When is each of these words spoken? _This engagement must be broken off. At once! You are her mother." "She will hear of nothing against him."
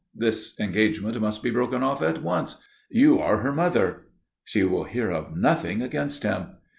_This 0.19 0.59
engagement 0.59 1.21
must 1.21 1.43
be 1.43 1.51
broken 1.51 1.83
off. 1.83 2.01
At 2.01 2.23
once! 2.23 2.59
You 2.89 3.19
are 3.19 3.41
her 3.41 3.51
mother." 3.51 4.07
"She 4.43 4.63
will 4.63 4.85
hear 4.85 5.11
of 5.11 5.37
nothing 5.37 5.83
against 5.83 6.23
him." 6.23 6.57